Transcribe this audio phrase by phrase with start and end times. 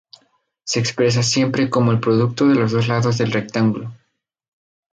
[0.63, 3.93] Se expresa siempre como el producto de los dos lados del rectángulo.